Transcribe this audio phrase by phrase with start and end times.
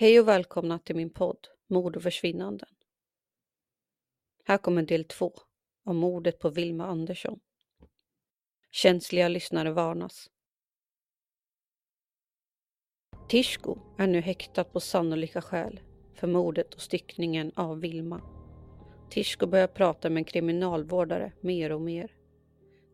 [0.00, 2.68] Hej och välkomna till min podd Mord och försvinnanden.
[4.44, 5.32] Här kommer del två
[5.84, 7.40] om mordet på Vilma Andersson.
[8.70, 10.30] Känsliga lyssnare varnas.
[13.28, 15.80] Tishko är nu häktad på sannolika skäl
[16.14, 18.20] för mordet och styckningen av Vilma.
[19.10, 22.12] Tishko börjar prata med en kriminalvårdare mer och mer.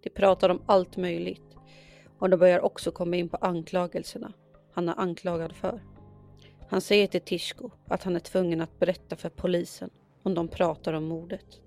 [0.02, 1.56] De pratar om allt möjligt
[2.18, 4.32] och de börjar också komma in på anklagelserna
[4.72, 5.93] han är anklagad för.
[6.74, 9.90] Han säger till Tishko att han är tvungen att berätta för polisen
[10.22, 11.60] om de pratar om mordet.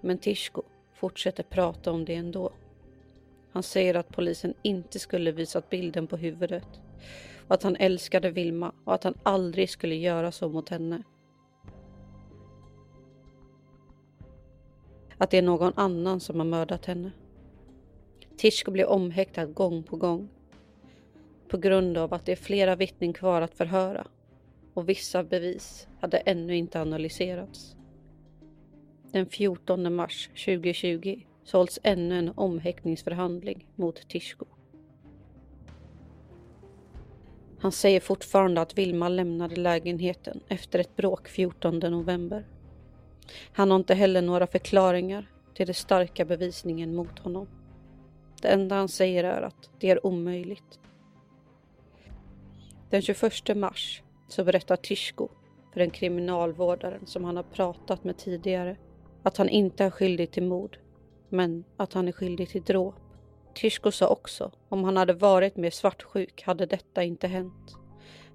[0.00, 0.62] Men Tishko
[0.94, 2.52] fortsätter prata om det ändå.
[3.52, 6.68] Han säger att polisen inte skulle visat bilden på huvudet
[7.48, 11.02] och att han älskade Vilma och att han aldrig skulle göra så mot henne.
[15.18, 17.10] Att det är någon annan som har mördat henne.
[18.36, 20.28] Tishko blir omhäktad gång på gång
[21.48, 24.06] på grund av att det är flera vittnen kvar att förhöra
[24.74, 27.76] och vissa bevis hade ännu inte analyserats.
[29.12, 34.46] Den 14 mars 2020 så hålls ännu en omhäktningsförhandling mot Tishko.
[37.58, 42.46] Han säger fortfarande att Vilma lämnade lägenheten efter ett bråk 14 november.
[43.52, 47.48] Han har inte heller några förklaringar till den starka bevisningen mot honom.
[48.42, 50.78] Det enda han säger är att det är omöjligt
[52.96, 55.28] den 21 mars så berättar Tishko
[55.72, 58.76] för den kriminalvårdaren som han har pratat med tidigare
[59.22, 60.78] att han inte är skyldig till mord,
[61.28, 62.94] men att han är skyldig till dråp.
[63.54, 67.76] Tishko sa också om han hade varit mer svartsjuk hade detta inte hänt.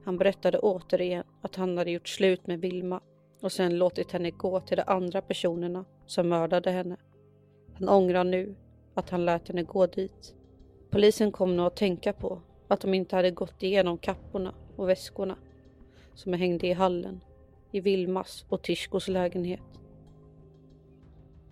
[0.05, 3.01] Han berättade återigen att han hade gjort slut med Vilma
[3.41, 6.97] och sen låtit henne gå till de andra personerna som mördade henne.
[7.73, 8.55] Han ångrar nu
[8.93, 10.35] att han lät henne gå dit.
[10.89, 12.41] Polisen kom nog att tänka på
[12.71, 15.37] att de inte hade gått igenom kapporna och väskorna
[16.13, 17.23] som hängde i hallen
[17.71, 19.79] i Vilmas och Tishkos lägenhet.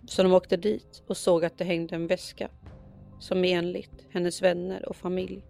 [0.08, 2.50] Så de åkte dit och såg att det hängde en väska
[3.18, 5.44] som enligt hennes vänner och familj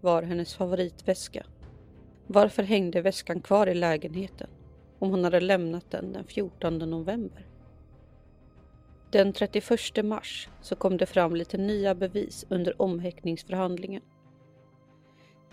[0.00, 1.46] var hennes favoritväska.
[2.26, 4.50] Varför hängde väskan kvar i lägenheten
[4.98, 7.46] om hon hade lämnat den den 14 november?
[9.10, 14.02] Den 31 mars så kom det fram lite nya bevis under omhäktningsförhandlingen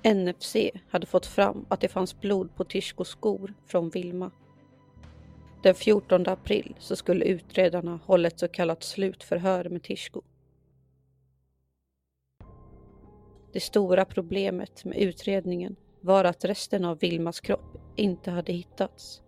[0.04, 0.56] NFC
[0.90, 4.32] hade fått fram att det fanns blod på Tishkos skor från Vilma.
[5.64, 10.22] Den 14 april så skulle utredarna hålla ett så kallat slutförhör med Tishko.
[13.54, 19.22] Det stora problemet med utredningen var att resten av Vilmas kropp inte hade hittats.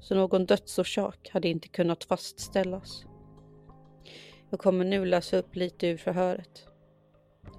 [0.00, 3.04] Så någon dödsorsak hade inte kunnat fastställas.
[4.50, 6.67] Jag kommer nu läsa upp lite ur förhöret.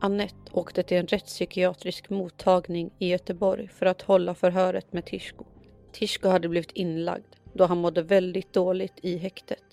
[0.01, 5.45] Annette åkte till en rättspsykiatrisk mottagning i Göteborg för att hålla förhöret med Tishko.
[5.91, 9.63] Tishko hade blivit inlagd då han mådde väldigt dåligt i häktet.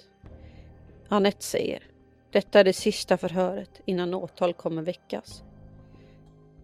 [1.08, 1.82] Annette säger
[2.30, 5.44] detta är det sista förhöret innan åtal kommer väckas.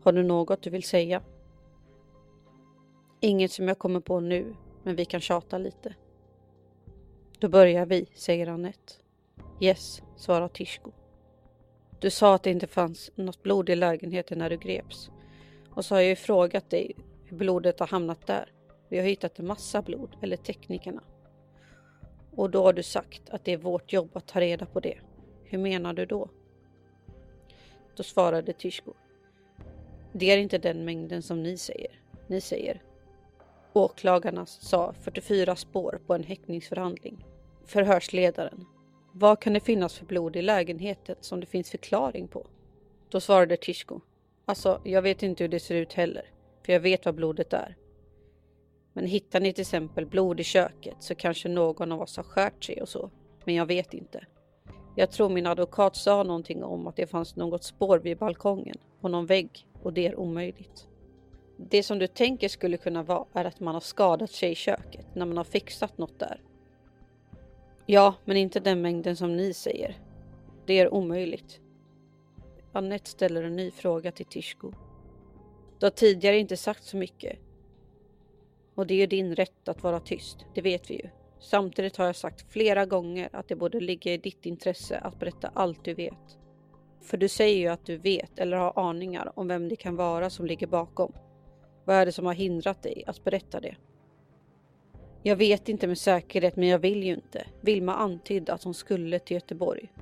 [0.02, 1.22] Har du något du vill säga?
[3.20, 5.94] Inget som jag kommer på nu, men vi kan tjata lite.
[7.38, 8.92] Då börjar vi, säger Annette.
[9.60, 10.90] Yes, svarar Tishko.
[12.02, 15.10] Du sa att det inte fanns något blod i lägenheten när du greps.
[15.70, 18.52] Och så har jag ju frågat dig hur blodet har hamnat där.
[18.88, 21.02] Vi har hittat en massa blod, eller teknikerna.
[22.36, 24.98] Och då har du sagt att det är vårt jobb att ta reda på det.
[25.44, 26.28] Hur menar du då?
[27.96, 28.92] Då svarade Tishko.
[30.12, 32.00] Det är inte den mängden som ni säger.
[32.26, 32.82] Ni säger.
[33.72, 37.26] Åklagarna sa 44 spår på en häktningsförhandling.
[37.66, 38.66] Förhörsledaren.
[39.14, 42.46] Vad kan det finnas för blod i lägenheten som det finns förklaring på?
[43.08, 44.00] Då svarade Tishko.
[44.44, 46.30] Alltså, jag vet inte hur det ser ut heller,
[46.66, 47.76] för jag vet vad blodet är.
[48.92, 52.64] Men hittar ni till exempel blod i köket så kanske någon av oss har skärt
[52.64, 53.10] sig och så,
[53.44, 54.26] men jag vet inte.
[54.96, 59.08] Jag tror min advokat sa någonting om att det fanns något spår vid balkongen, på
[59.08, 60.88] någon vägg och det är omöjligt.
[61.56, 65.06] Det som du tänker skulle kunna vara är att man har skadat sig i köket
[65.14, 66.40] när man har fixat något där.
[67.86, 69.98] Ja, men inte den mängden som ni säger.
[70.66, 71.60] Det är omöjligt.
[72.72, 74.72] Annette ställer en ny fråga till Tishko.
[75.78, 77.38] Du har tidigare inte sagt så mycket.
[78.74, 81.08] Och det är din rätt att vara tyst, det vet vi ju.
[81.40, 85.50] Samtidigt har jag sagt flera gånger att det borde ligga i ditt intresse att berätta
[85.54, 86.38] allt du vet.
[87.02, 90.30] För du säger ju att du vet eller har aningar om vem det kan vara
[90.30, 91.12] som ligger bakom.
[91.84, 93.76] Vad är det som har hindrat dig att berätta det?
[95.24, 97.46] Jag vet inte med säkerhet, men jag vill ju inte.
[97.60, 99.92] Vilma antydde att hon skulle till Göteborg.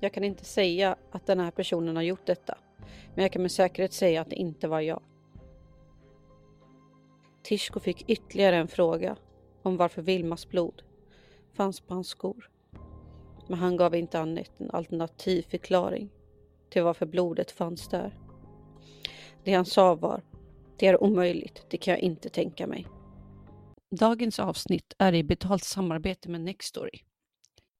[0.00, 2.58] Jag kan inte säga att den här personen har gjort detta,
[3.14, 5.02] men jag kan med säkerhet säga att det inte var jag.
[7.42, 9.16] Tishko fick ytterligare en fråga
[9.62, 10.82] om varför Vilmas blod
[11.52, 12.50] fanns på hans skor.
[13.48, 16.08] Men han gav inte Anette en alternativ förklaring
[16.68, 18.18] till varför blodet fanns där.
[19.44, 20.22] Det han sa var
[20.80, 22.86] det är omöjligt, det kan jag inte tänka mig.
[23.90, 27.00] Dagens avsnitt är i betalt samarbete med Nextory.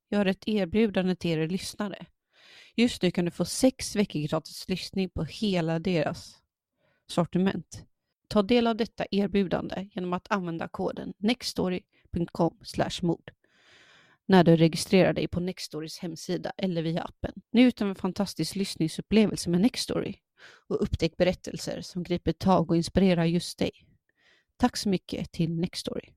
[0.08, 2.06] Jag har ett erbjudande till er lyssnare.
[2.76, 6.38] Just nu kan du få sex veckor gratis lyssning på hela deras
[7.06, 7.84] sortiment.
[8.28, 12.58] Ta del av detta erbjudande genom att använda koden nextory.com
[13.02, 13.30] mord
[14.26, 17.32] när du registrerar dig på Nextorys hemsida eller via appen.
[17.52, 23.24] Njut av en fantastisk lyssningsupplevelse med Nextory och upptäck berättelser som griper tag och inspirerar
[23.24, 23.70] just dig.
[24.56, 26.08] Tack så mycket till Nextory.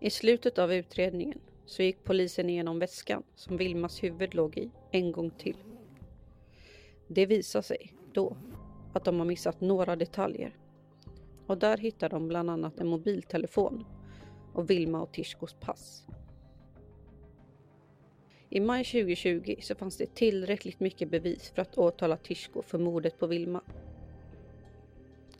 [0.00, 5.12] I slutet av utredningen så gick polisen igenom väskan som Vilmas huvud låg i en
[5.12, 5.56] gång till.
[7.08, 8.36] Det visade sig då
[8.92, 10.56] att de har missat några detaljer.
[11.46, 13.84] Och där hittar de bland annat en mobiltelefon
[14.52, 16.06] och Vilma och Tishkos pass.
[18.54, 23.18] I maj 2020 så fanns det tillräckligt mycket bevis för att åtala Tishko för mordet
[23.18, 23.62] på Vilma.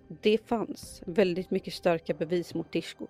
[0.09, 3.07] Det fanns väldigt mycket starka bevis mot Tishko.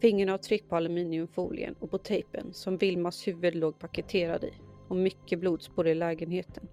[0.00, 4.52] Fingeravtryck på aluminiumfolien och på tejpen som Vilmas huvud låg paketerad i
[4.88, 6.68] och mycket blodspår i lägenheten.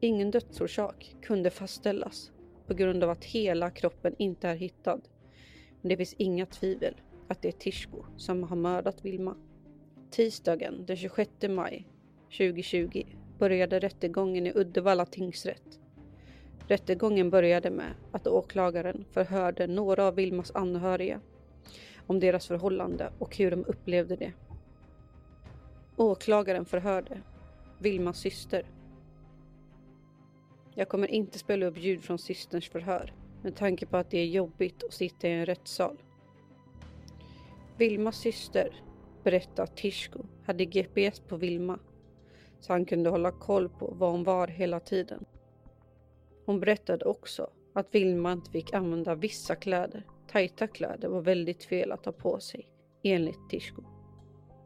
[0.00, 2.32] Ingen dödsorsak kunde fastställas
[2.66, 5.00] på grund av att hela kroppen inte är hittad.
[5.80, 6.94] Men det finns inga tvivel
[7.32, 9.36] att det är Tishko som har mördat Vilma.
[10.10, 11.88] Tisdagen den 26 maj
[12.24, 13.06] 2020
[13.38, 15.80] började rättegången i Uddevalla tingsrätt.
[16.68, 21.20] Rättegången började med att åklagaren förhörde några av Vilmas anhöriga
[22.06, 24.32] om deras förhållande och hur de upplevde det.
[25.96, 27.20] Åklagaren förhörde
[27.78, 28.66] Vilmas syster.
[30.74, 34.26] Jag kommer inte spela upp ljud från systerns förhör med tanke på att det är
[34.26, 35.98] jobbigt att sitta i en rättssal.
[37.82, 38.82] Vilmas syster
[39.24, 41.78] berättade att Tishko hade GPS på Vilma
[42.60, 45.24] så han kunde hålla koll på var hon var hela tiden.
[46.46, 50.06] Hon berättade också att Vilma inte fick använda vissa kläder.
[50.28, 52.68] Tajta kläder var väldigt fel att ha på sig,
[53.02, 53.82] enligt Tishko.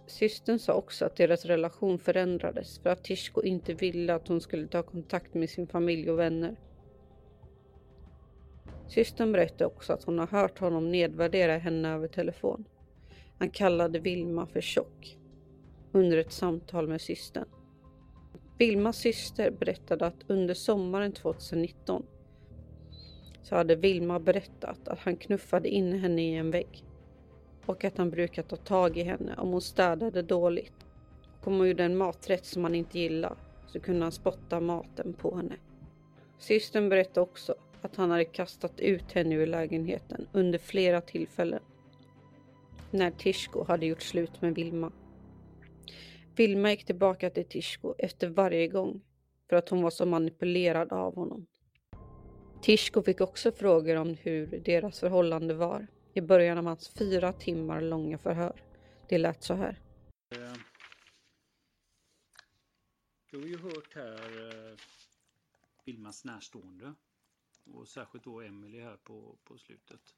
[0.07, 4.67] Systern sa också att deras relation förändrades för att Tishko inte ville att hon skulle
[4.67, 6.57] ta kontakt med sin familj och vänner.
[8.89, 12.65] Systern berättade också att hon har hört honom nedvärdera henne över telefon.
[13.39, 15.19] Han kallade Vilma för tjock
[15.93, 17.49] under ett samtal med systern.
[18.59, 22.07] Vilmas syster berättade att under sommaren 2019
[23.43, 26.85] så hade Vilma berättat att han knuffade in henne i en vägg
[27.67, 30.87] och att han brukar ta tag i henne om hon städade dåligt.
[31.41, 35.13] Och om hon gjorde en maträtt som han inte gillade så kunde han spotta maten
[35.13, 35.57] på henne.
[36.39, 41.63] Systern berättade också att han hade kastat ut henne ur lägenheten under flera tillfällen
[42.91, 44.93] när Tishko hade gjort slut med Vilma.
[46.37, 49.01] Vilma gick tillbaka till Tishko efter varje gång
[49.49, 51.47] för att hon var så manipulerad av honom.
[52.63, 57.81] Tishko fick också frågor om hur deras förhållande var i början av hans fyra timmar
[57.81, 58.63] långa förhör.
[59.09, 59.81] Det lät så här.
[60.31, 60.53] Eh,
[63.31, 64.79] du har ju hört här eh,
[65.85, 66.95] Vilmas närstående
[67.65, 70.15] och särskilt då Emily här på, på slutet.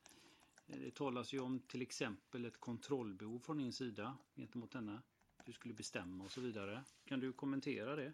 [0.68, 5.02] Eh, det talas ju om till exempel ett kontrollbehov från din sida gentemot henne.
[5.44, 6.84] Du skulle bestämma och så vidare.
[7.04, 8.12] Kan du kommentera det?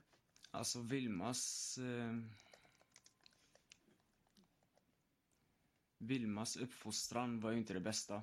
[0.50, 1.78] Alltså Vilmas...
[1.78, 2.18] Eh,
[5.98, 8.22] Vilmas uppfostran var ju inte det bästa.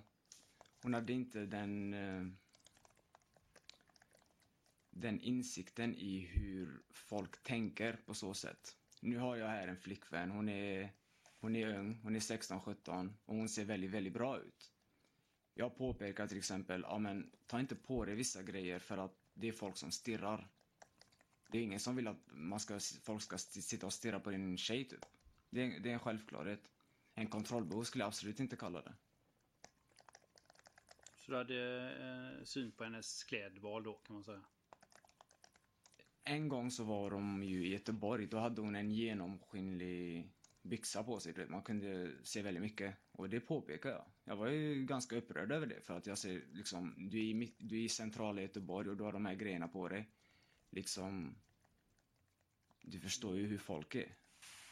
[0.82, 1.94] Hon hade inte den...
[1.94, 2.24] Eh,
[4.90, 8.78] den insikten i hur folk tänker på så sätt.
[9.00, 10.32] Nu har jag här en flickvän.
[10.32, 10.94] Hon är,
[11.42, 14.72] hon är ung, hon är 16-17 och hon ser väldigt, väldigt bra ut.
[15.54, 19.48] Jag påpekar till exempel, ja men ta inte på dig vissa grejer för att det
[19.48, 20.48] är folk som stirrar.
[21.52, 24.58] Det är ingen som vill att man ska, folk ska sitta och stirra på din
[24.58, 25.06] tjej typ.
[25.50, 26.70] Det är, det är en självklarhet.
[27.14, 28.94] En kontrollbehov skulle jag absolut inte kalla det.
[31.18, 34.42] Så du hade eh, syn på hennes klädval då kan man säga.
[36.24, 40.32] En gång så var de ju i Göteborg, då hade hon en genomskinlig
[40.62, 41.48] byxa på sig.
[41.48, 42.96] Man kunde se väldigt mycket.
[43.12, 44.06] Och det påpekar jag.
[44.24, 45.82] Jag var ju ganska upprörd över det.
[45.82, 48.98] För att jag ser liksom, du är i, mitt, du är i centrala Göteborg och
[48.98, 50.10] du har de här grejerna på dig.
[50.70, 51.36] Liksom,
[52.82, 54.16] du förstår ju hur folk är.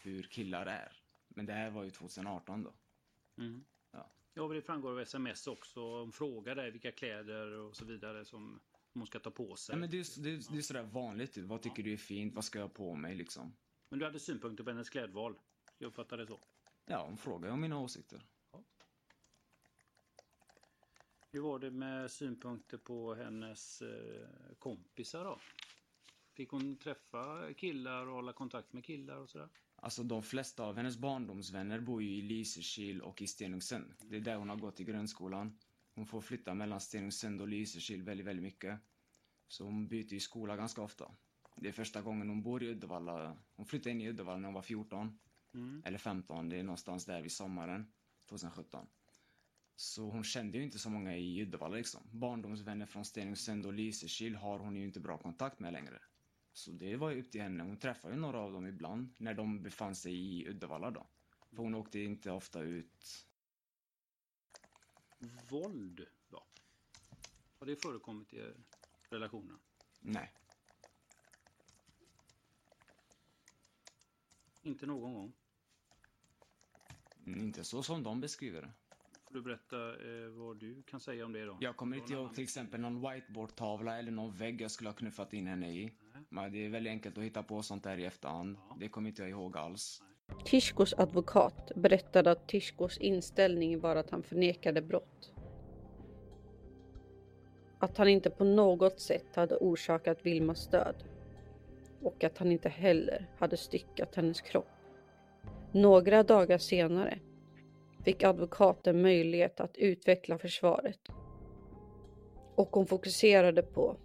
[0.03, 1.01] Hur killar är.
[1.27, 2.73] Men det här var ju 2018 då.
[3.37, 3.65] Mm.
[3.91, 4.11] Ja.
[4.33, 5.99] Ja, det framgår av sms också.
[5.99, 8.59] Hon frågar dig vilka kläder och så vidare som
[8.93, 9.75] hon ska ta på sig.
[9.75, 11.37] Nej, men det, är, det, är, det är sådär vanligt.
[11.37, 12.35] Vad tycker du är fint?
[12.35, 13.55] Vad ska jag ha på mig liksom?
[13.89, 15.35] Men du hade synpunkter på hennes klädval?
[15.81, 16.39] Jag uppfattar det så.
[16.85, 18.21] Ja, hon frågar om mina åsikter.
[21.31, 24.27] Hur var det med synpunkter på hennes eh,
[24.59, 25.39] kompisar då?
[26.33, 29.49] Fick hon träffa killar och hålla kontakt med killar och sådär?
[29.75, 33.93] Alltså de flesta av hennes barndomsvänner bor ju i Lysekil och i Stenungsund.
[34.01, 35.59] Det är där hon har gått i grundskolan.
[35.95, 38.79] Hon får flytta mellan Stenungsund och Lysekil väldigt, väldigt mycket.
[39.47, 41.11] Så hon byter ju skola ganska ofta.
[41.55, 43.37] Det är första gången hon bor i Uddevalla.
[43.55, 45.19] Hon flyttade in i Uddevalla när hon var 14.
[45.53, 45.81] Mm.
[45.85, 47.91] Eller 15, det är någonstans där vid sommaren
[48.29, 48.87] 2017.
[49.75, 52.01] Så hon kände ju inte så många i Uddevalla liksom.
[52.11, 55.99] Barndomsvänner från Stenungsund och Lysekil har hon ju inte bra kontakt med längre.
[56.53, 57.63] Så det var ju upp till henne.
[57.63, 61.07] Hon träffade ju några av dem ibland när de befann sig i Uddevalla då.
[61.49, 63.27] För hon åkte inte ofta ut.
[65.49, 66.43] Våld då?
[67.59, 68.53] Har det förekommit i
[69.09, 69.59] relationen?
[69.99, 70.33] Nej.
[74.69, 75.33] Inte någon gång?
[77.25, 78.71] Inte så som de beskriver det.
[79.27, 81.57] Får du berätta eh, vad du kan säga om det då?
[81.61, 85.33] Jag kommer inte ihåg till exempel någon whiteboardtavla eller någon vägg jag skulle ha knuffat
[85.33, 85.83] in henne i.
[86.13, 86.23] Nej.
[86.29, 88.57] Men det är väldigt enkelt att hitta på sånt där i efterhand.
[88.69, 88.77] Ja.
[88.79, 90.01] Det kommer inte jag ihåg alls.
[90.45, 95.31] Tishkos advokat berättade att Tishkos inställning var att han förnekade brott.
[97.79, 101.03] Att han inte på något sätt hade orsakat Vilmas död.
[102.03, 104.67] Och att han inte heller hade styckat hennes kropp.
[105.71, 107.19] Några dagar senare
[108.05, 110.99] fick advokaten möjlighet att utveckla försvaret.
[112.55, 113.97] Och hon fokuserade på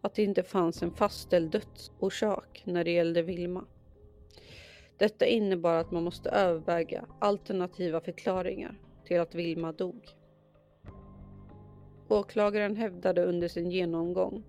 [0.00, 3.64] att det inte fanns en fastställd dödsorsak när det gällde Vilma.
[4.96, 10.08] Detta innebar att man måste överväga alternativa förklaringar till att Vilma dog.
[12.08, 14.44] Åklagaren hävdade under sin genomgång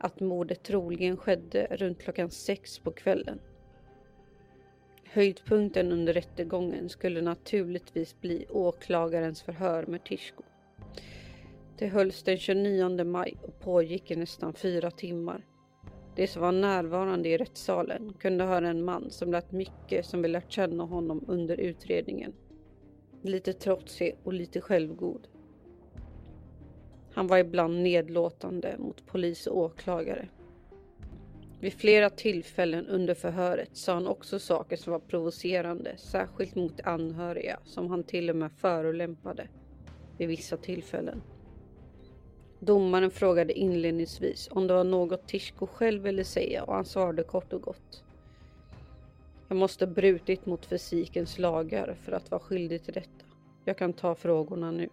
[0.00, 3.40] att mordet troligen skedde runt klockan sex på kvällen.
[5.04, 10.42] Höjdpunkten under rättegången skulle naturligtvis bli åklagarens förhör med Tishko.
[11.78, 15.46] Det hölls den 29 maj och pågick i nästan fyra timmar.
[16.16, 20.28] De som var närvarande i rättssalen kunde höra en man som lät mycket som vi
[20.28, 22.32] lärt känna honom under utredningen.
[23.22, 25.28] Lite trotsig och lite självgod.
[27.12, 30.28] Han var ibland nedlåtande mot polis och åklagare.
[31.60, 37.58] Vid flera tillfällen under förhöret sa han också saker som var provocerande, särskilt mot anhöriga
[37.64, 39.48] som han till och med förolämpade
[40.18, 41.22] vid vissa tillfällen.
[42.60, 47.52] Domaren frågade inledningsvis om det var något Tishko själv ville säga och han svarade kort
[47.52, 48.04] och gott.
[49.48, 53.24] Jag måste brutit mot fysikens lagar för att vara skyldig till detta.
[53.64, 54.88] Jag kan ta frågorna nu.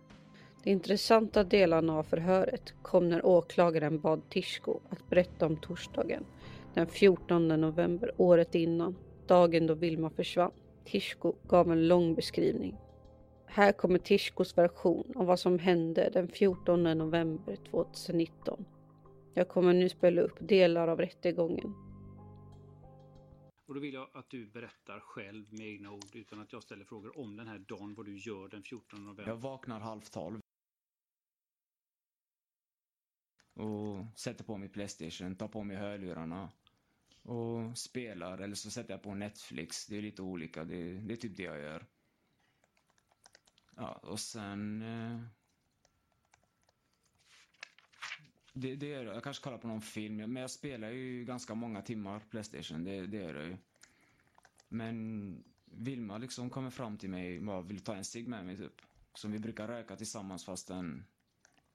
[0.68, 6.26] De intressanta delarna av förhöret kom när åklagaren bad Tishko att berätta om torsdagen
[6.74, 8.96] den 14 november året innan,
[9.28, 10.52] dagen då Vilma försvann.
[10.86, 12.78] Tishko gav en lång beskrivning.
[13.46, 18.66] Här kommer Tishkos version om vad som hände den 14 november 2019.
[19.34, 21.74] Jag kommer nu spela upp delar av rättegången.
[23.68, 26.86] Och då vill jag att du berättar själv med egna ord utan att jag ställer
[26.86, 29.28] frågor om den här dagen, vad du gör den 14 november.
[29.28, 30.40] Jag vaknar halv tolv.
[33.58, 36.50] Och sätter på mig Playstation, tar på mig hörlurarna.
[37.24, 39.86] Och spelar, eller så sätter jag på Netflix.
[39.86, 41.86] Det är lite olika, det, det är typ det jag gör.
[43.76, 44.82] Ja, och sen...
[44.82, 45.22] Eh,
[48.54, 49.16] det, det gör jag.
[49.16, 53.08] Jag kanske kollar på någon film, men jag spelar ju ganska många timmar Playstation, det,
[53.08, 53.58] det gör jag ju.
[54.68, 58.58] Men Vilma liksom kommer fram till mig och bara vill ta en cigg med mig
[58.58, 58.82] typ.
[59.14, 61.06] Som vi brukar röka tillsammans fastän,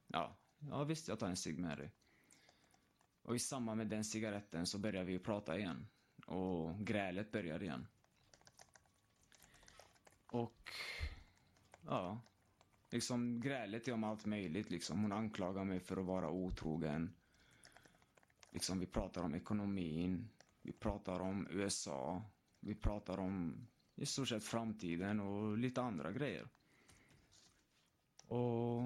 [0.06, 0.36] ja,
[0.69, 1.90] ja visst jag tar en cigg med dig.
[3.23, 5.87] Och i samband med den cigaretten så börjar vi prata igen.
[6.26, 7.87] Och grälet börjar igen.
[10.26, 10.71] Och,
[11.87, 12.21] ja.
[12.90, 15.02] Liksom grälet är om allt möjligt liksom.
[15.02, 17.14] Hon anklagar mig för att vara otrogen.
[18.50, 20.28] Liksom vi pratar om ekonomin.
[20.62, 22.23] Vi pratar om USA.
[22.61, 26.49] Vi pratar om i stort sett framtiden och lite andra grejer.
[28.26, 28.83] Och,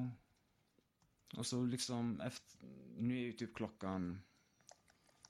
[1.34, 2.58] och så liksom efter,
[2.98, 4.22] nu är ju typ klockan,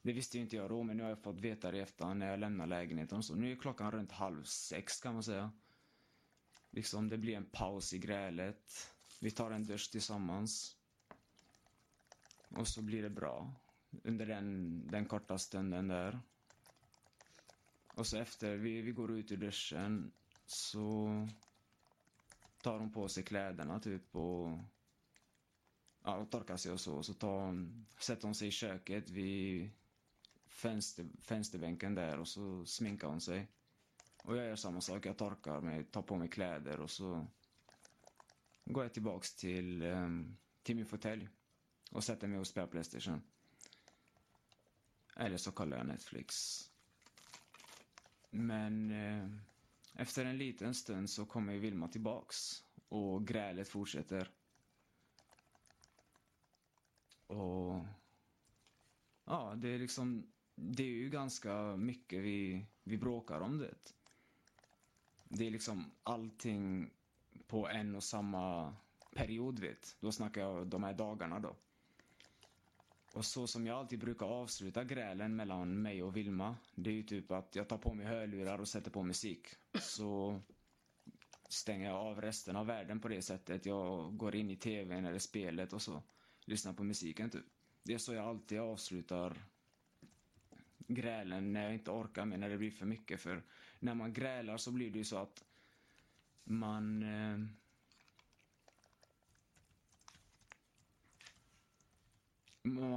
[0.03, 2.31] det visste ju inte jag då, men nu har jag fått veta det efter när
[2.31, 3.19] jag lämnar lägenheten.
[3.19, 5.53] och Så nu är klockan runt halv sex kan man säga.
[6.71, 8.93] Liksom det blir en paus i grälet.
[9.21, 10.77] Vi tar en dusch tillsammans.
[12.49, 13.55] Och så blir det bra.
[14.05, 16.21] Under den, den korta stunden där.
[17.95, 20.13] Och så efter vi, vi går ut ur duschen
[20.47, 21.09] så
[22.63, 24.59] tar hon på sig kläderna typ och
[26.07, 27.03] ja, och torkar sig och så.
[27.03, 29.71] Så tar sätter hon sig i köket vid
[30.47, 33.49] fönster, fönsterbänken där och så sminkar hon sig.
[34.25, 35.07] Och jag gör samma sak.
[35.07, 37.27] Jag torkar mig, tar på mig kläder och så
[38.65, 41.29] går jag tillbaks till, ehm, till min fåtölj
[41.91, 43.23] och sätter mig och spelar Playstation.
[45.17, 46.61] Eller så kollar jag Netflix.
[48.31, 49.29] Men eh,
[49.95, 54.31] efter en liten stund så kommer ju Vilma tillbaks och grälet fortsätter.
[57.27, 57.85] Och
[59.25, 63.75] ja, det är liksom, det är ju ganska mycket vi, vi bråkar om det.
[65.29, 66.91] Det är liksom allting
[67.47, 68.75] på en och samma
[69.15, 69.97] period, vet.
[70.01, 71.57] Då snackar jag de här dagarna då.
[73.15, 77.03] Och så som jag alltid brukar avsluta grälen mellan mig och Vilma, det är ju
[77.03, 79.47] typ att jag tar på mig hörlurar och sätter på musik.
[79.81, 80.41] Så
[81.49, 83.67] stänger jag av resten av världen på det sättet.
[83.67, 86.03] Jag går in i tvn eller spelet och så
[86.47, 87.45] Lyssna på musiken typ.
[87.83, 89.43] Det är så jag alltid avslutar
[90.89, 93.21] grälen när jag inte orkar mer, när det blir för mycket.
[93.21, 93.43] För
[93.79, 95.45] när man grälar så blir det ju så att
[96.45, 97.39] man eh,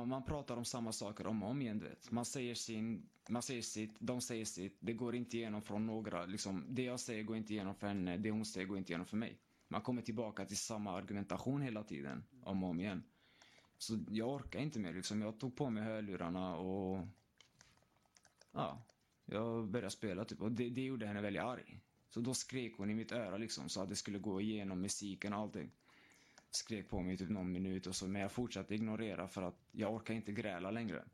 [0.05, 2.12] man pratar om samma saker om och om igen, du vet.
[2.12, 4.77] Man säger sin, man säger sitt, de säger sitt.
[4.79, 6.65] Det går inte igenom från några, liksom.
[6.69, 9.17] Det jag säger går inte igenom för henne, det hon säger går inte igenom för
[9.17, 9.39] mig.
[9.67, 13.03] Man kommer tillbaka till samma argumentation hela tiden, om och om igen.
[13.80, 15.22] Så jag orkar inte mer liksom.
[15.22, 17.08] Jag tog på mig hörlurarna och...
[18.52, 18.86] Ja,
[19.26, 20.42] jag började spela typ.
[20.42, 21.80] Och det, det gjorde henne väldigt arg.
[22.10, 25.34] Så då skrek hon i mitt öra liksom, så att det skulle gå igenom musiken
[25.34, 25.72] och allting
[26.52, 29.94] skrek på mig typ någon minut och så, men jag fortsatte ignorera för att jag
[29.94, 31.06] orkar inte gräla längre.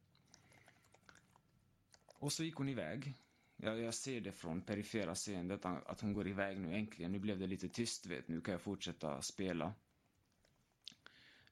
[2.06, 3.13] Och så gick hon iväg.
[3.58, 7.12] Jag, jag ser det från perifera seendet att hon går iväg nu äntligen.
[7.12, 9.73] Nu blev det lite tyst, vet Nu kan jag fortsätta spela.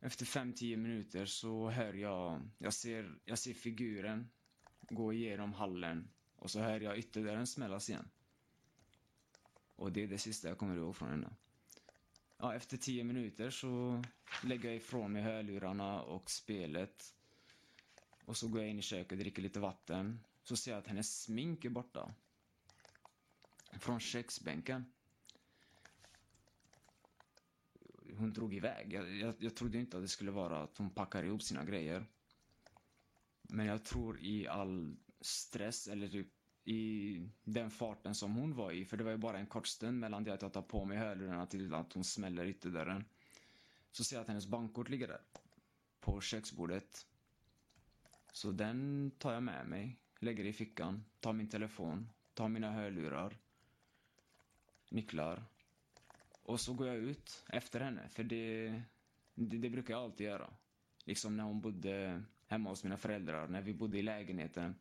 [0.04, 4.30] Efter 5-10 minuter så hör jag, jag ser, jag ser figuren
[4.82, 8.10] gå igenom hallen och så hör jag ytterdörren smällas igen.
[9.76, 11.34] Och det är det sista jag kommer ihåg från henne
[12.44, 14.04] ja, efter 10 minuter så
[14.44, 17.14] lägger jag ifrån mig hörlurarna och spelet.
[18.26, 20.20] Och så går jag in i köket och dricker lite vatten.
[20.44, 22.14] Så ser jag att hennes smink är borta.
[23.80, 24.94] Från köksbänken.
[28.18, 28.94] Hon drog iväg.
[28.94, 32.06] Jag, jag, jag trodde inte att det skulle vara att hon packar ihop sina grejer.
[33.42, 36.28] Men jag tror i all stress eller typ
[36.66, 38.86] i den farten som hon var i.
[38.86, 40.98] För det var ju bara en kort stund mellan det att jag tar på mig
[40.98, 43.06] hörlurarna till att hon smäller ytterdörren.
[43.92, 45.22] Så ser jag att hennes bankkort ligger där.
[46.00, 47.08] På köksbordet.
[48.34, 50.00] Så den tar jag med mig.
[50.20, 51.06] Lägger i fickan.
[51.20, 52.10] Tar min telefon.
[52.34, 53.38] Tar mina hörlurar.
[54.90, 55.46] Nycklar.
[56.44, 58.10] Och så går jag ut efter henne.
[58.10, 58.82] För det,
[59.36, 60.50] det, det brukar jag alltid göra.
[61.06, 63.48] Liksom när hon bodde hemma hos mina föräldrar.
[63.48, 64.76] När vi bodde i lägenheten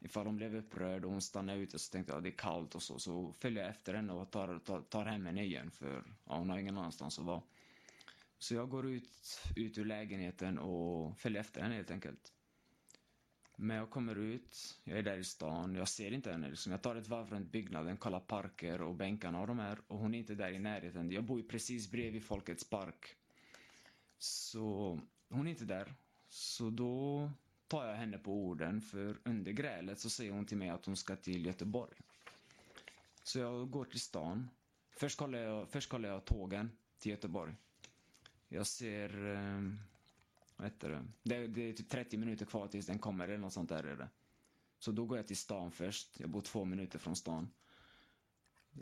[0.00, 2.74] ifall hon blev upprörd och hon stannade ute så tänkte jag att det är kallt
[2.74, 2.98] och så.
[2.98, 6.50] Så följer jag efter henne och tar, tar, tar hem henne igen för ja, hon
[6.50, 7.42] har ingen annanstans att vara.
[8.38, 12.32] Så jag går ut, ut ur lägenheten och följer efter henne helt enkelt.
[13.62, 16.48] Men jag kommer ut, jag är där i stan, jag ser inte henne.
[16.48, 16.72] Liksom.
[16.72, 19.78] Jag tar ett varv runt byggnaden, kollar parker och bänkarna och de här.
[19.86, 21.10] Och hon är inte där i närheten.
[21.10, 23.16] Jag bor ju precis bredvid Folkets park.
[24.18, 25.94] Så hon är inte där.
[26.28, 27.30] Så då
[27.68, 30.96] tar jag henne på orden för under grälet så säger hon till mig att hon
[30.96, 31.96] ska till Göteborg.
[33.22, 34.50] Så jag går till stan.
[34.96, 37.54] Först kollar jag, först kollar jag tågen till Göteborg.
[38.48, 39.34] Jag ser...
[39.34, 39.91] Eh,
[40.62, 41.04] Heter det?
[41.22, 41.46] det?
[41.46, 44.08] Det är typ 30 minuter kvar tills den kommer eller något sånt där är det.
[44.78, 46.20] Så då går jag till stan först.
[46.20, 47.50] Jag bor två minuter från stan.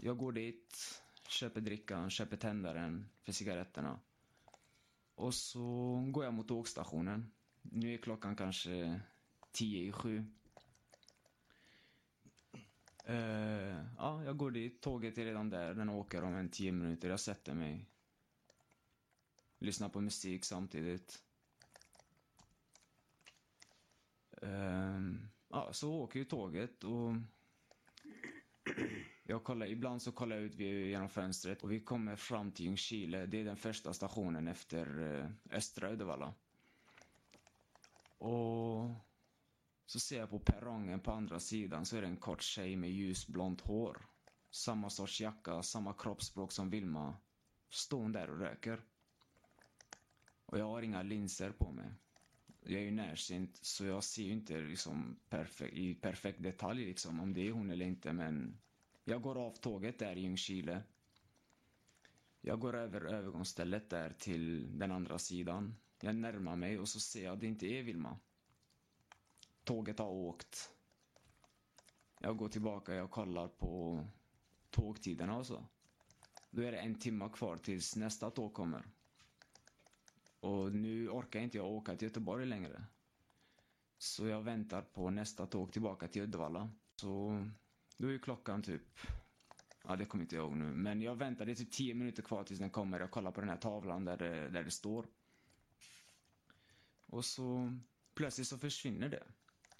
[0.01, 4.01] Jag går dit, köper drickan, köper tändaren för cigaretterna.
[5.15, 5.61] Och så
[6.13, 7.33] går jag mot tågstationen.
[7.63, 9.01] Nu är klockan kanske
[9.53, 10.25] tio i sju.
[13.09, 14.81] Uh, ja, jag går dit.
[14.81, 15.75] Tåget är redan där.
[15.75, 17.09] Den åker om en tio minuter.
[17.11, 17.87] Jag sätter mig.
[19.59, 21.23] Lyssnar på musik samtidigt.
[24.43, 25.15] Uh,
[25.49, 27.15] ja, så åker ju tåget och
[29.23, 33.27] jag kollar, ibland så kollar jag ut genom fönstret och vi kommer fram till Ljungskile.
[33.27, 36.35] Det är den första stationen efter uh, östra Uddevalla.
[38.19, 38.91] Och
[39.87, 42.91] så ser jag på perrongen på andra sidan så är det en kort tjej med
[42.91, 44.07] ljusblont hår.
[44.51, 47.17] Samma sorts jacka, samma kroppsspråk som Vilma.
[47.71, 48.81] Står hon där och röker.
[50.47, 51.91] Och jag har inga linser på mig.
[52.63, 57.21] Jag är ju närsynt så jag ser ju inte liksom perfekt, i perfekt detalj liksom
[57.21, 58.59] om det är hon eller inte men
[59.05, 60.83] jag går av tåget där i Ljungskile.
[62.41, 65.77] Jag går över övergångsstället där till den andra sidan.
[66.01, 68.19] Jag närmar mig och så ser jag att det inte är Vilma.
[69.65, 70.71] Tåget har åkt.
[72.21, 74.05] Jag går tillbaka, jag kollar på
[74.71, 75.65] tågtiderna och så.
[76.51, 78.87] Då är det en timme kvar tills nästa tåg kommer.
[80.41, 82.85] Och nu orkar inte jag åka till Göteborg längre.
[83.99, 86.71] Så jag väntar på nästa tåg tillbaka till Uddevalla.
[86.97, 87.47] Så
[87.97, 88.83] då är klockan typ,
[89.85, 92.23] ja det kommer inte jag ihåg nu, men jag väntar, det är typ tio minuter
[92.23, 93.01] kvar tills den kommer.
[93.01, 95.07] Jag kollar på den här tavlan där det, där det står.
[97.07, 97.73] Och så
[98.15, 99.23] plötsligt så försvinner det.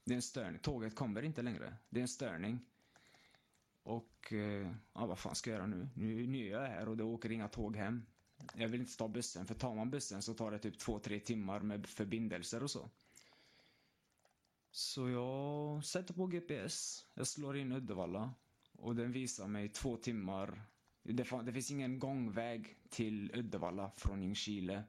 [0.05, 0.61] Det är en störning.
[0.61, 1.77] Tåget kommer inte längre.
[1.89, 2.61] Det är en störning.
[3.83, 5.89] Och eh, ja, vad fan ska jag göra nu?
[5.95, 6.27] nu?
[6.27, 8.07] Nu är jag här och det åker inga tåg hem.
[8.55, 11.21] Jag vill inte ta bussen, för tar man bussen så tar det typ två, tre
[11.21, 12.91] timmar med förbindelser och så.
[14.71, 17.07] Så jag sätter på GPS.
[17.15, 18.35] Jag slår in Uddevalla.
[18.73, 20.63] Och den visar mig två timmar.
[21.03, 24.85] Det, det finns ingen gångväg till Uddevalla från Ljungskile.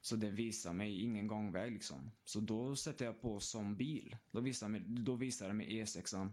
[0.00, 2.10] Så den visar mig ingen gångväg liksom.
[2.24, 4.16] Så då sätter jag på som bil.
[4.30, 6.30] Då visar, mig, då visar det mig E6.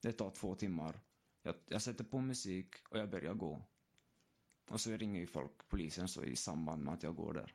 [0.00, 1.00] Det tar två timmar.
[1.42, 3.62] Jag, jag sätter på musik och jag börjar gå.
[4.68, 7.54] Och så ringer ju folk, polisen, så i samband med att jag går där.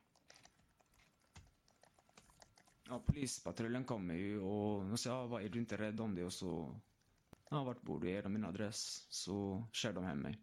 [2.88, 6.24] Ja, polispatrullen kommer ju och de säger, ja, vad, är du inte rädd om det?
[6.24, 6.80] Och så,
[7.50, 8.10] ja, vart bor du?
[8.10, 9.06] Ger de min adress?
[9.10, 10.38] Så kör de hem mig.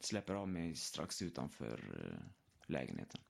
[0.00, 2.26] Släpper av mig strax utanför eh,
[2.66, 3.20] lägenheten.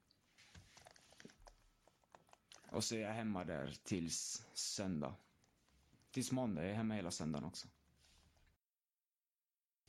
[2.70, 5.14] Och så är jag hemma där tills söndag.
[6.10, 6.62] Tills måndag.
[6.62, 7.68] Jag är hemma hela söndagen också.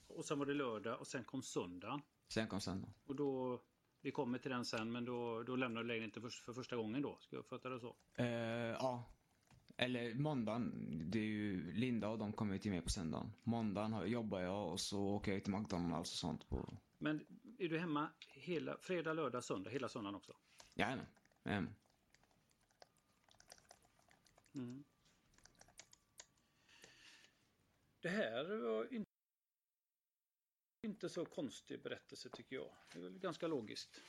[0.08, 2.02] Och sen var det lördag och sen kom söndagen.
[2.32, 2.90] Sen kom söndag.
[3.06, 3.62] Och då,
[4.02, 7.02] vi kommer till den sen, men då, då lämnar du lägenheten för, för första gången
[7.02, 7.18] då?
[7.20, 7.96] Ska jag uppfatta det så?
[8.20, 9.04] Uh, ja.
[9.78, 10.72] Eller måndagen.
[11.12, 13.34] Det är ju Linda och de kommer till mig på söndagen.
[13.44, 16.74] Måndagen jobbar jag och så åker jag till McDonalds och sånt på...
[16.98, 17.26] Men
[17.60, 20.34] är du hemma hela fredag, lördag, söndag, hela söndagen också?
[20.76, 21.06] Jajamän.
[21.44, 21.76] Jajamän.
[24.56, 24.84] Mm.
[28.02, 29.11] Det här var inte,
[30.84, 32.70] inte så konstig berättelse tycker jag.
[32.94, 34.02] Det är väl ganska logiskt.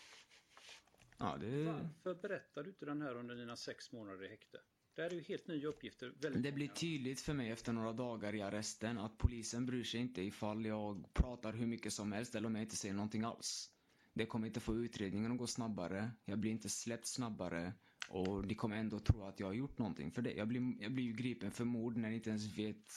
[1.18, 1.64] Ja, det...
[1.64, 4.60] Varför berättar du inte den här under dina sex månader i häkte?
[4.94, 6.14] Det här är ju helt nya uppgifter.
[6.20, 10.00] Väldigt det blir tydligt för mig efter några dagar i arresten att polisen bryr sig
[10.00, 13.70] inte ifall jag pratar hur mycket som helst eller om jag inte säger någonting alls.
[14.14, 16.10] Det kommer inte få utredningen att gå snabbare.
[16.24, 17.72] Jag blir inte släppt snabbare.
[18.08, 20.32] Och de kommer ändå tro att jag har gjort någonting för det.
[20.32, 22.92] Jag blir, jag blir ju gripen för mord när jag inte ens vet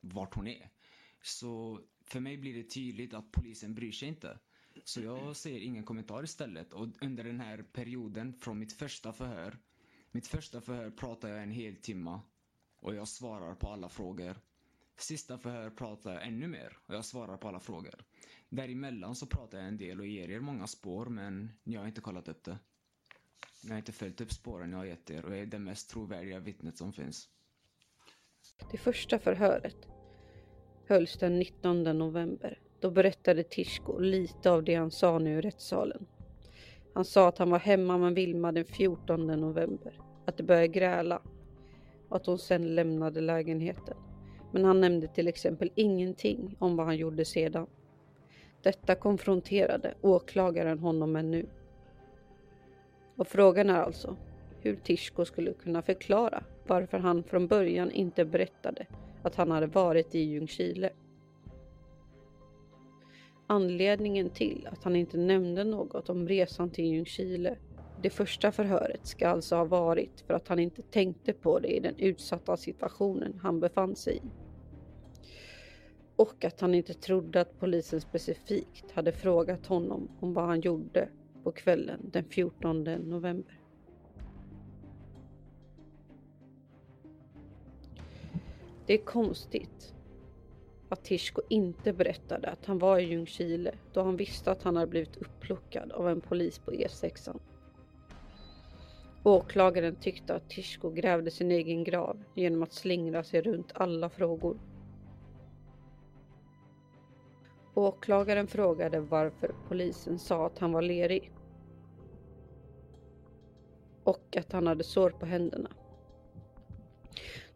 [0.00, 0.70] vart hon är.
[1.22, 4.38] Så för mig blir det tydligt att polisen bryr sig inte.
[4.84, 6.72] Så jag säger ingen kommentar istället.
[6.72, 9.58] Och under den här perioden från mitt första förhör.
[10.10, 12.20] Mitt första förhör pratar jag en hel timme.
[12.80, 14.36] Och jag svarar på alla frågor.
[14.98, 18.04] Sista förhör pratar jag ännu mer och jag svarar på alla frågor.
[18.48, 22.00] Däremellan så pratar jag en del och ger er många spår men ni har inte
[22.00, 22.58] kollat upp det.
[23.64, 25.90] Ni har inte följt upp spåren jag har gett er och jag är det mest
[25.90, 27.28] trovärdiga vittnet som finns.
[28.70, 29.99] Det första förhöret
[30.90, 32.58] hölls den 19 november.
[32.80, 36.06] Då berättade Tishko lite av det han sa nu i rättssalen.
[36.94, 41.22] Han sa att han var hemma med Vilma den 14 november, att de började gräla.
[42.08, 43.96] och att hon sedan lämnade lägenheten.
[44.52, 47.66] Men han nämnde till exempel ingenting om vad han gjorde sedan.
[48.62, 51.46] Detta konfronterade åklagaren honom med nu.
[53.16, 54.16] Och frågan är alltså
[54.60, 58.86] hur Tishko skulle kunna förklara varför han från början inte berättade
[59.22, 60.90] att han hade varit i Ljungskile.
[63.46, 67.56] Anledningen till att han inte nämnde något om resan till Ljungskile
[68.02, 71.80] det första förhöret ska alltså ha varit för att han inte tänkte på det i
[71.80, 74.22] den utsatta situationen han befann sig i.
[76.16, 81.08] Och att han inte trodde att polisen specifikt hade frågat honom om vad han gjorde
[81.44, 83.59] på kvällen den 14 november.
[88.90, 89.94] Det är konstigt
[90.88, 94.86] att Tishko inte berättade att han var i Ljungskile då han visste att han hade
[94.86, 97.40] blivit upplockad av en polis på E6.
[99.24, 104.60] Åklagaren tyckte att Tishko grävde sin egen grav genom att slingra sig runt alla frågor.
[107.74, 111.32] Åklagaren frågade varför polisen sa att han var lerig.
[114.04, 115.70] Och att han hade sår på händerna.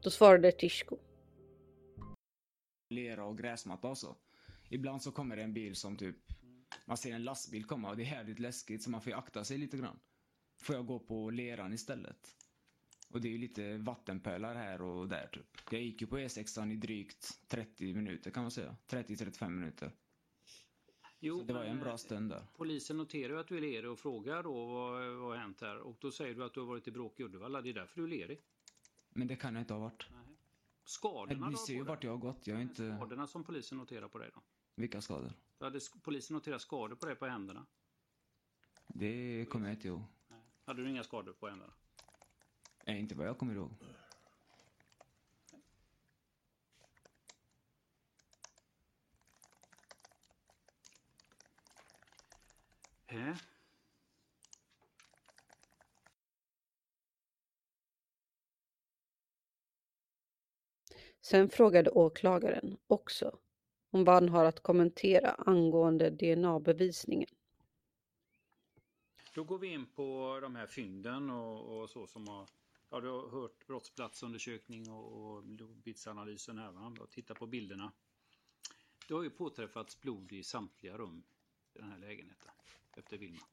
[0.03, 0.97] Då svarade Tishko.
[2.95, 4.17] Lera och gräsmatta och så.
[4.69, 6.17] Ibland så kommer det en bil som typ,
[6.87, 9.45] man ser en lastbil komma och det är härligt läskigt så man får ju akta
[9.45, 9.99] sig lite grann.
[10.61, 12.37] Får jag gå på leran istället.
[13.09, 15.47] Och det är ju lite vattenpölar här och där typ.
[15.71, 18.77] Jag gick ju på E6 i drygt 30 minuter kan man säga.
[18.89, 19.93] 30-35 minuter.
[21.21, 22.47] Jo, Så det var ju en bra stund där.
[22.57, 25.79] Polisen noterar ju att du är lerig och frågar då vad, vad har hänt här
[25.79, 27.63] och då säger du att du har varit i bråk i Uddevalla.
[27.63, 28.41] Det är därför du är lerig.
[29.09, 30.07] Men det kan jag inte ha varit.
[30.85, 32.47] Skadorna då ser ju vart jag har gått.
[32.47, 32.97] Jag har inte...
[32.97, 34.43] Skadorna som polisen noterar på dig då?
[34.75, 35.33] Vilka skador?
[35.61, 37.67] Hade polisen noterat skador på dig på händerna.
[38.89, 40.03] Det kommer jag inte ihåg.
[40.65, 41.73] Hade du inga skador på händerna?
[42.87, 43.71] Nej, inte vad jag kommer ihåg.
[61.25, 63.39] Sen frågade åklagaren också
[63.91, 67.29] om vad han har att kommentera angående DNA-bevisningen.
[69.35, 72.49] Då går vi in på de här fynden och, och så som har...
[72.91, 76.97] Ja, du har hört brottsplatsundersökning och, och blodbildsanalysen här va?
[77.01, 77.93] Och titta på bilderna.
[79.09, 81.23] Det har ju påträffats blod i samtliga rum
[81.75, 82.51] i den här lägenheten
[82.97, 83.47] efter Vilma.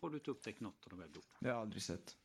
[0.00, 1.24] Har du inte upptäckt något av de här blod?
[1.40, 2.16] Det har jag aldrig sett.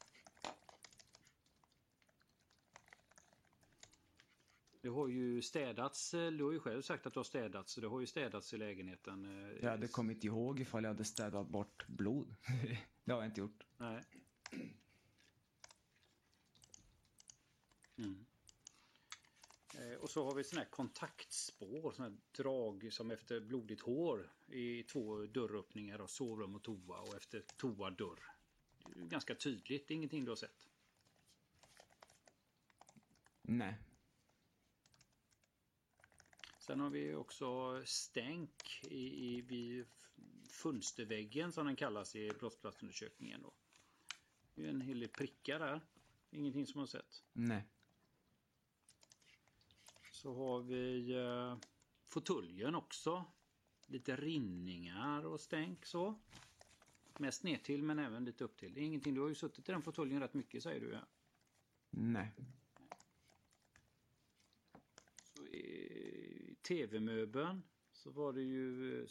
[4.86, 7.82] Det har ju städats, eh, du har ju själv sagt att du har städats, så
[7.82, 9.26] det har ju städats i lägenheten.
[9.26, 12.36] eh, Jag hade kommit ihåg ifall jag hade städat bort blod.
[13.06, 13.64] det har jag inte gjort.
[13.78, 14.04] Nej.
[17.98, 18.26] Mm.
[19.76, 24.34] Eh, Och så har vi sådana här kontaktspår, sådana här drag som efter blodigt hår
[24.48, 28.20] i två dörröppningar av sovrum och toa och efter toa dörr.
[28.96, 30.68] Ganska tydligt, det är ingenting du har sett.
[33.42, 33.78] Nej.
[36.66, 39.86] Sen har vi också stänk i, i, vid
[40.50, 43.42] fönsterväggen som den kallas i brottsplatsundersökningen.
[43.42, 43.54] Då.
[44.56, 45.82] Det är en hel del prickar där.
[46.30, 47.24] Ingenting som har sett.
[47.34, 47.66] Nej.
[50.12, 51.58] Så har vi eh,
[52.06, 53.26] fåtöljen också.
[53.88, 56.20] Lite rinningar och stänk så.
[57.20, 58.78] Mest ner till men även lite upp till.
[58.78, 59.14] Ingenting.
[59.14, 60.92] Du har ju suttit i den fåtöljen rätt mycket säger du.
[60.92, 61.08] Ja.
[61.90, 62.32] Nej.
[65.36, 69.08] Så i TV-möbeln så var det ju eh,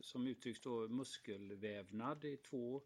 [0.00, 2.82] som uttrycks då muskelvävnad i två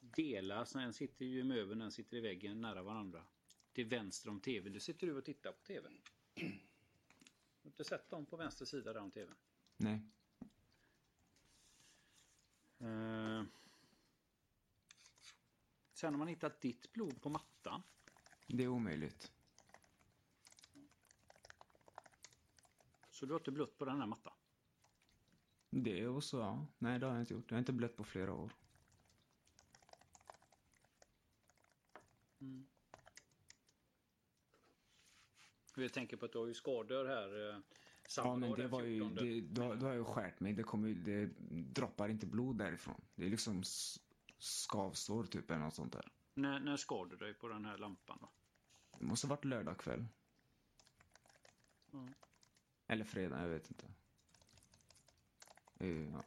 [0.00, 0.64] delar.
[0.64, 3.24] Så en sitter ju i möbeln, en sitter i väggen nära varandra.
[3.72, 4.72] Till vänster om TVn.
[4.72, 6.00] Nu sitter du och tittar på TVn.
[6.34, 9.34] Har du inte sett dem på vänster sida där om TVn?
[9.76, 10.02] Nej.
[12.78, 13.44] Eh.
[15.92, 17.82] Sen har man hittat ditt blod på mattan.
[18.46, 19.32] Det är omöjligt.
[23.16, 24.32] Så du har inte blött på den här mattan?
[25.70, 26.66] Det och så, ja.
[26.78, 27.50] Nej, det har jag inte gjort.
[27.50, 28.52] Jag har inte blött på flera år.
[35.76, 37.50] Jag tänker på att du har ju skador här.
[37.50, 37.58] eh,
[38.08, 39.14] samma Ja, men det var ju, 14.
[39.14, 40.52] det, då, då har jag skärt mig.
[40.52, 41.26] Det, kommer, ju- det
[41.74, 43.00] droppar inte blod därifrån.
[43.14, 43.62] Det är liksom
[44.38, 46.08] skavsår typ eller något sånt där.
[46.34, 48.30] När, när skar du dig på den här lampan då?
[48.98, 50.06] Det måste ha varit lördag kväll.
[51.92, 52.14] Mm.
[52.86, 53.86] Eller fredag, jag vet inte.
[55.78, 56.24] Eh, Ja.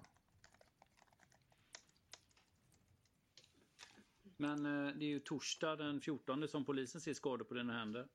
[4.37, 8.07] Men eh, det är ju torsdag den 14 som polisen ser skador på dina händer.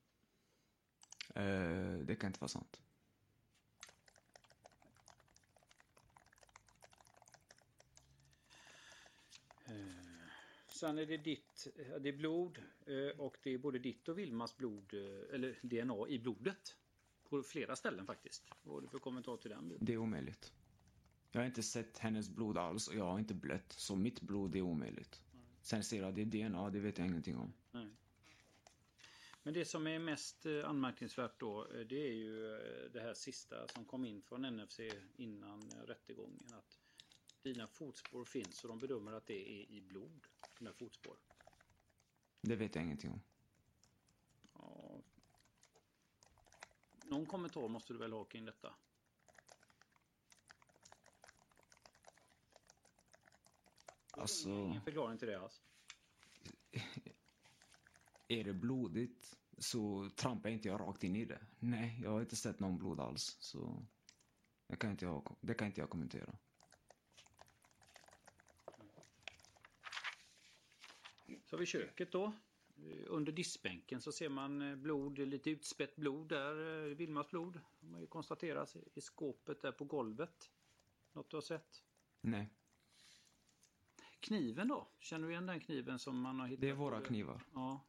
[1.35, 2.81] Eh, det kan inte vara sant.
[10.75, 14.19] Sen är det ditt, eh, det är blod eh, och det är både ditt och
[14.19, 16.75] Vilmas blod, eh, eller DNA i blodet.
[17.29, 18.43] På flera ställen faktiskt.
[18.63, 19.77] Vad har du för kommentar till den?
[19.79, 20.53] Det är omöjligt.
[21.31, 24.55] Jag har inte sett hennes blod alls och jag har inte blött, så mitt blod
[24.55, 25.21] är omöjligt.
[25.61, 27.53] Sen ser jag det är DNA, det vet jag ingenting om.
[27.71, 27.87] Nej.
[29.43, 33.13] Men det som är mest eh, anmärkningsvärt då, eh, det är ju eh, det här
[33.13, 34.79] sista som kom in från NFC
[35.15, 36.53] innan rättegången.
[36.53, 36.79] Att
[37.41, 40.27] dina fotspår finns och de bedömer att det är i blod,
[40.59, 41.17] dina fotspår.
[42.41, 43.21] Det vet jag ingenting om.
[47.09, 48.75] Någon kommentar måste du väl ha kring detta?
[54.11, 55.61] Alltså, Ingen förklaring till det alls.
[58.27, 61.45] är det blodigt så trampar inte jag rakt in i det.
[61.59, 63.85] Nej, jag har inte sett någon blod alls, så
[64.67, 66.37] det kan inte jag, det kan inte jag kommentera.
[71.45, 72.33] Så har vi köket då.
[73.07, 77.55] Under diskbänken så ser man eh, blod, lite utspätt blod där, eh, Vilmas blod.
[77.81, 80.51] har man ju konstaterat i skåpet där på golvet.
[81.13, 81.83] Något du har sett?
[82.21, 82.49] Nej,
[84.19, 84.87] Kniven då?
[84.99, 86.61] Känner du igen den kniven som man har hittat?
[86.61, 87.41] det är våra på- knivar.
[87.53, 87.85] Ja.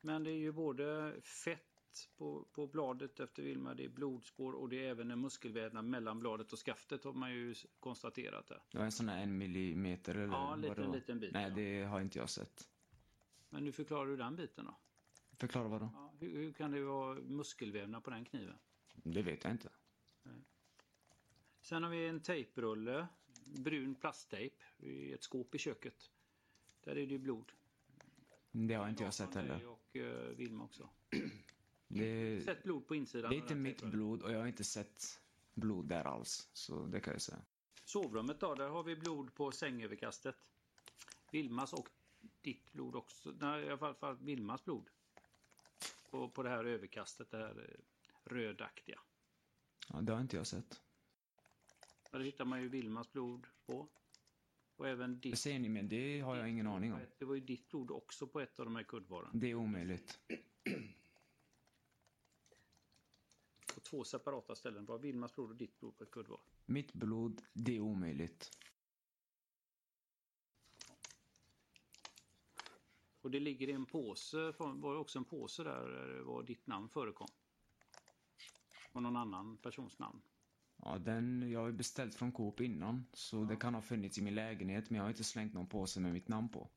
[0.00, 4.68] Men det är ju både fett på, på bladet efter Vilma, det är blodspår och
[4.68, 8.62] det är även en muskelvävnad mellan bladet och skaftet har man ju konstaterat där.
[8.70, 11.48] Det var en sån här en millimeter eller Ja, en det liten, liten bit, Nej,
[11.48, 11.54] ja.
[11.54, 12.69] det har inte jag sett.
[13.50, 14.78] Men nu förklarar du den biten då?
[15.36, 15.90] Förklara vad då?
[15.94, 18.58] Ja, hur, hur kan det vara muskelvävnad på den kniven?
[18.94, 19.70] Det vet jag inte.
[21.60, 23.06] Sen har vi en tejprulle,
[23.44, 26.10] brun plasttejp i ett skåp i köket.
[26.80, 27.52] Där är det ju blod.
[28.52, 29.66] Det har inte jag sett heller.
[29.66, 30.88] Och uh, Vilma också.
[31.92, 33.30] Det, Sett blod på insidan.
[33.30, 35.20] det är inte mitt blod och jag har inte sett
[35.54, 36.48] blod där alls.
[36.52, 37.42] Så det kan jag säga.
[37.84, 40.36] Sovrummet då, där har vi blod på sängöverkastet.
[41.30, 41.88] Vilmas och
[42.42, 43.34] ditt blod också.
[43.40, 44.90] Nej, i alla fall Vilmas blod.
[46.10, 49.00] På, på det här överkastet, det här eh, rödaktiga.
[49.88, 50.80] Ja, det har inte jag sett.
[52.10, 53.88] Där hittar man ju Vilmas blod på.
[54.76, 55.38] Och även Det ditt.
[55.38, 57.00] säger ni, men det har jag ingen aning om.
[57.18, 59.30] Det var ju ditt blod också på ett av de här kuddvaren.
[59.40, 60.18] Det är omöjligt.
[63.74, 64.84] På två separata ställen.
[64.84, 66.40] Det var Vilmas blod och ditt blod på ett kuddvar.
[66.66, 68.50] Mitt blod, det är omöjligt.
[73.20, 76.66] Och det ligger i en påse, var det också en påse där det var ditt
[76.66, 77.28] namn förekom?
[78.92, 80.22] Och någon annan persons namn.
[80.76, 84.34] Ja, den, jag har beställt från Coop innan, så det kan ha funnits i min
[84.34, 86.68] lägenhet, men jag har inte slängt någon påse med mitt namn på.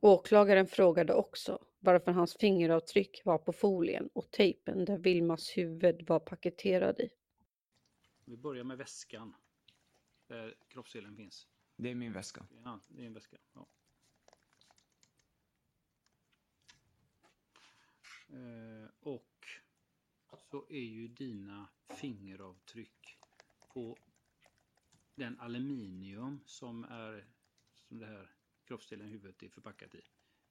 [0.00, 6.20] Åklagaren frågade också varför hans fingeravtryck var på folien och tejpen där Vilmas huvud var
[6.20, 7.08] paketerad i.
[8.24, 9.34] Vi börjar med väskan.
[10.26, 11.48] Där kroppsdelen finns.
[11.76, 12.46] Det är min väska.
[12.64, 13.36] Ja, det är en väska.
[13.54, 13.66] Ja.
[18.32, 19.46] Eh, och
[20.38, 23.18] så är ju dina fingeravtryck
[23.68, 23.98] på
[25.14, 27.26] den aluminium som är
[27.74, 28.30] som det här
[28.64, 30.02] kroppsdelen huvudet är förpackat i.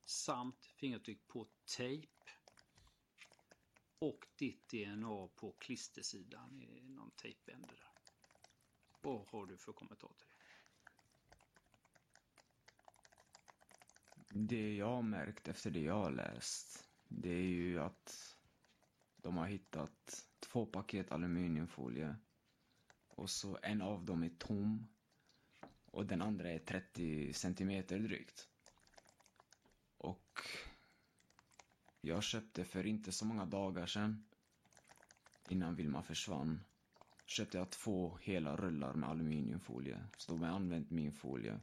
[0.06, 2.08] Samt fingeravtryck på tejp.
[4.00, 7.92] Och ditt DNA på klistersidan i någon tejpände där.
[9.02, 10.38] Vad har du för kommentar till det?
[14.48, 18.38] Det jag har märkt efter det jag har läst, det är ju att
[19.18, 22.16] de har hittat två paket aluminiumfolie
[23.08, 24.88] och så en av dem är tom
[25.86, 28.50] och den andra är 30 centimeter drygt.
[29.98, 30.42] Och
[32.02, 34.26] jag köpte för inte så många dagar sedan,
[35.50, 36.64] innan Vilma försvann,
[37.26, 40.04] köpte jag två hela rullar med aluminiumfolie.
[40.18, 41.60] Så de har använt min folie.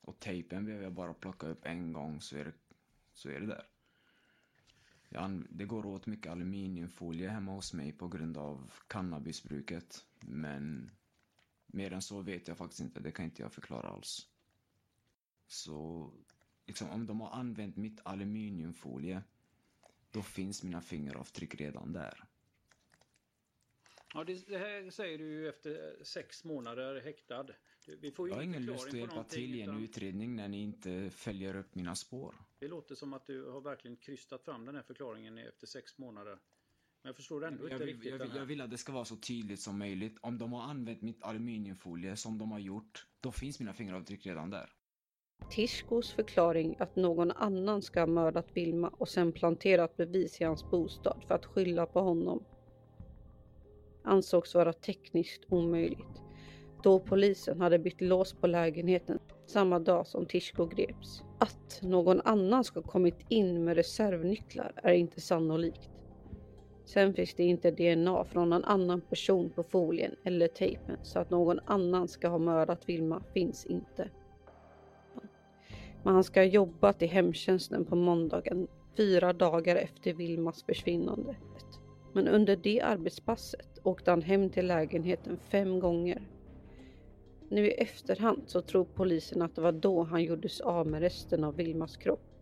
[0.00, 2.52] Och tejpen behöver jag bara plocka upp en gång så är det,
[3.12, 3.66] så är det där.
[5.08, 10.04] Jag det går åt mycket aluminiumfolie hemma hos mig på grund av cannabisbruket.
[10.20, 10.90] Men
[11.66, 13.00] mer än så vet jag faktiskt inte.
[13.00, 14.28] Det kan inte jag förklara alls.
[15.46, 16.10] Så
[16.66, 19.22] liksom, om de har använt mitt aluminiumfolie
[20.10, 22.24] då finns mina fingeravtryck redan där.
[24.14, 27.46] Ja, det, det här säger du ju efter sex månader häktad.
[27.86, 30.36] Du, Vi får ju Jag har ingen lust att hjälpa till i en utan utredning
[30.36, 32.34] när ni inte följer upp mina spår.
[32.58, 36.38] Det låter som att du har verkligen krystat fram den här förklaringen efter sex månader.
[37.02, 38.38] Men jag förstår ändå Jag inte riktigt jag, här.
[38.38, 40.18] jag vill att det ska vara så tydligt som möjligt.
[40.20, 44.50] Om de har använt mitt aluminiumfolie som de har gjort, då finns mina fingeravtryck redan
[44.50, 44.72] där.
[45.50, 50.70] Tishkos förklaring att någon annan ska ha mördat Vilma och sen planterat bevis i hans
[50.70, 52.44] bostad för att skylla på honom
[54.04, 56.22] ansågs vara tekniskt omöjligt
[56.82, 61.22] då polisen hade bytt lås på lägenheten samma dag som Tishko greps.
[61.38, 65.90] Att någon annan ska kommit in med reservnycklar är inte sannolikt.
[66.84, 71.30] Sen finns det inte DNA från någon annan person på folien eller tejpen så att
[71.30, 74.10] någon annan ska ha mördat Vilma finns inte.
[76.02, 81.36] Men han ska ha jobbat i hemtjänsten på måndagen fyra dagar efter Vilmas försvinnande.
[82.12, 86.22] Men under det arbetspasset åkte han hem till lägenheten fem gånger.
[87.48, 91.44] Nu i efterhand så tror polisen att det var då han gjordes av med resten
[91.44, 92.36] av Vilmas kropp.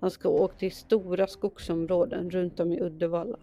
[0.00, 3.38] Han ska ha åkt till stora skogsområden runt om i Uddevalla.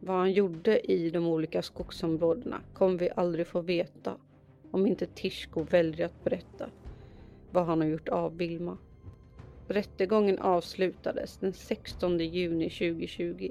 [0.00, 4.16] Vad han gjorde i de olika skogsområdena kommer vi aldrig få veta
[4.70, 6.70] om inte Tishko väljer att berätta
[7.50, 8.78] vad han har gjort av Vilma.
[9.68, 13.50] Rättegången avslutades den 16 juni 2020.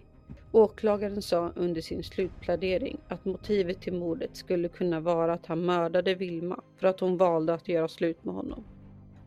[0.56, 6.16] Åklagaren sa under sin slutplädering att motivet till mordet skulle kunna vara att han mördade
[6.16, 8.64] Vilma för att hon valde att göra slut med honom.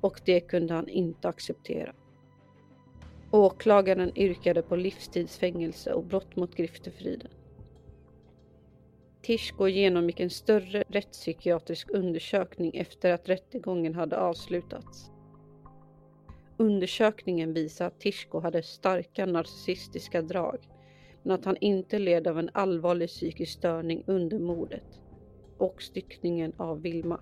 [0.01, 1.95] Och det kunde han inte acceptera.
[3.31, 7.31] Åklagaren yrkade på livstidsfängelse och brott mot griftefriden.
[9.23, 15.11] Tishko genomgick en större rättspsykiatrisk undersökning efter att rättegången hade avslutats.
[16.57, 20.59] Undersökningen visar att Tishko hade starka narcissistiska drag
[21.29, 25.01] men att han inte led av en allvarlig psykisk störning under mordet
[25.59, 27.21] och styckningen av Vilma.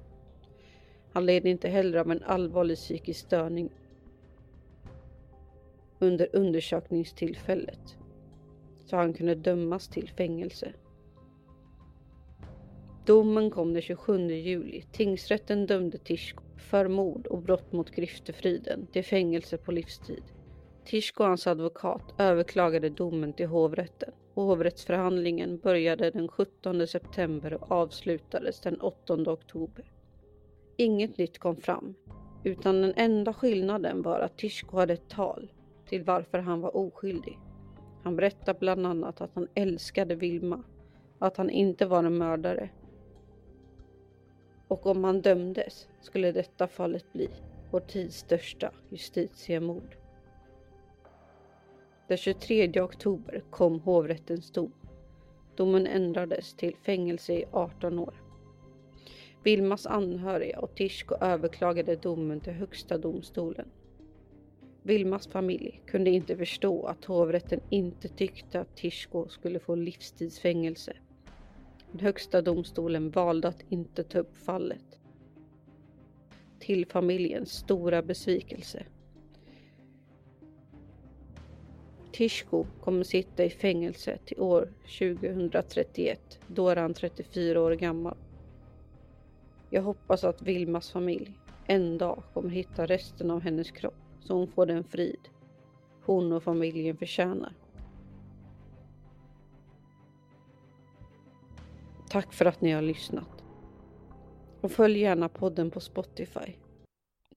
[1.13, 3.71] Han led inte heller av en allvarlig psykisk störning
[5.99, 7.97] under undersökningstillfället
[8.85, 10.73] så han kunde dömas till fängelse.
[13.07, 14.83] Domen kom den 27 juli.
[14.93, 20.23] Tingsrätten dömde Tishko för mord och brott mot griftefriden till fängelse på livstid.
[20.87, 27.71] Tishko och hans advokat överklagade domen till hovrätten och hovrättsförhandlingen började den 17 september och
[27.71, 29.93] avslutades den 8 oktober.
[30.77, 31.95] Inget nytt kom fram,
[32.45, 35.53] utan den enda skillnaden var att Tishko hade ett tal
[35.89, 37.39] till varför han var oskyldig.
[38.03, 40.63] Han berättade bland annat att han älskade Vilma
[41.19, 42.71] att han inte var en mördare
[44.69, 47.29] och om han dömdes skulle detta fallet bli
[47.71, 49.97] vår tids största justitiemord.
[52.09, 54.73] Den 23 oktober kom hovrättens dom.
[55.57, 58.15] Domen ändrades till fängelse i 18 år.
[59.43, 63.69] Vilmas anhöriga och Tishko överklagade domen till Högsta domstolen.
[64.83, 70.97] Vilmas familj kunde inte förstå att hovrätten inte tyckte att Tishko skulle få livstidsfängelse
[71.91, 74.99] men Högsta domstolen valde att inte ta upp fallet.
[76.59, 78.87] Till familjens stora besvikelse.
[82.17, 86.41] Tishko kommer sitta i fängelse till år 2031.
[86.47, 88.17] Då är han 34 år gammal.
[89.71, 94.49] Jag hoppas att Vilmas familj en dag kommer hitta resten av hennes kropp så hon
[94.49, 95.29] får den frid
[96.05, 97.55] hon och familjen förtjänar.
[102.09, 103.45] Tack för att ni har lyssnat.
[104.61, 106.55] Och följ gärna podden på Spotify.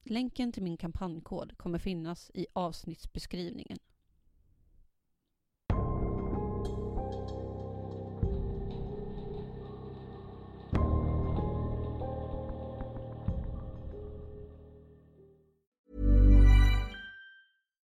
[0.04, 3.78] Länken till min kampanjkod kommer finnas i avsnittsbeskrivningen.